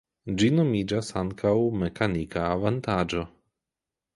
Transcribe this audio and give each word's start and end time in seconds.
Ĝi 0.37 0.47
nomiĝas 0.59 1.11
ankaŭ 1.21 1.53
mekanika 1.83 2.47
avantaĝo. 2.57 3.23